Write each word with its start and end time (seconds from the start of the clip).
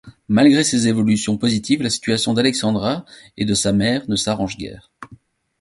Malgré 0.27 0.63
ces 0.63 0.87
évolutions 0.87 1.37
positives, 1.37 1.83
la 1.83 1.91
situation 1.91 2.33
d’Alexandra 2.33 3.05
et 3.37 3.45
de 3.45 3.53
sa 3.53 3.71
mère 3.71 4.01
ne 4.09 4.15
s’arrange 4.15 4.57
guère. 4.57 4.89